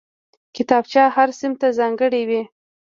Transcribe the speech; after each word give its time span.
کتابچه 0.55 1.01
هر 1.15 1.29
صنف 1.39 1.55
ته 1.61 1.67
ځانګړې 1.79 2.21
وي 2.29 2.41